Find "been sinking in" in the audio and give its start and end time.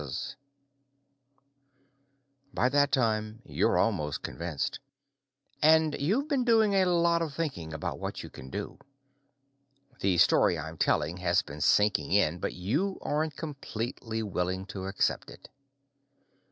11.43-12.39